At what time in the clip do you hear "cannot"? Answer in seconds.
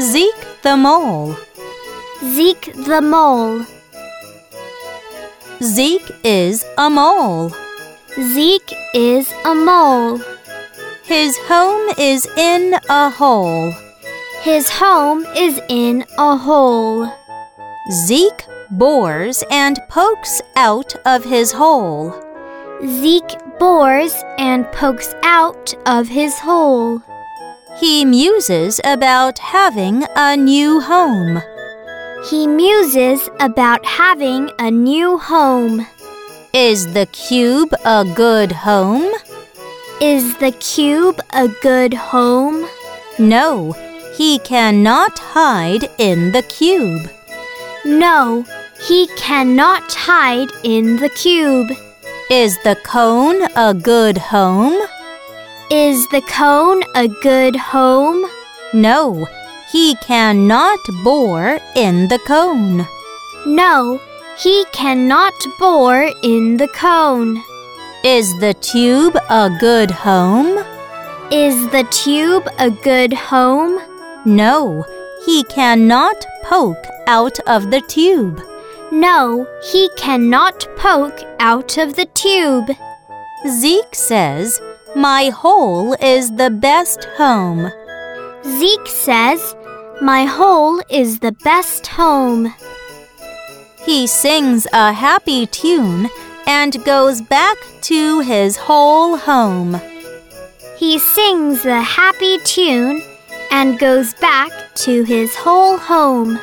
44.40-45.18, 49.16-49.90, 60.02-60.80, 64.72-65.34, 75.44-76.26, 79.96-80.66